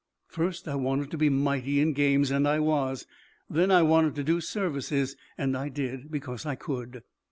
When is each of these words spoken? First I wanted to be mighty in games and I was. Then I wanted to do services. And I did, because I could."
First 0.27 0.67
I 0.67 0.73
wanted 0.73 1.11
to 1.11 1.17
be 1.19 1.29
mighty 1.29 1.79
in 1.79 1.93
games 1.93 2.31
and 2.31 2.47
I 2.47 2.59
was. 2.59 3.05
Then 3.47 3.69
I 3.69 3.83
wanted 3.83 4.15
to 4.15 4.23
do 4.23 4.41
services. 4.41 5.15
And 5.37 5.55
I 5.55 5.69
did, 5.69 6.09
because 6.09 6.43
I 6.43 6.55
could." 6.55 7.03